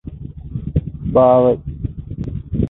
[1.13, 1.61] ބާވަތް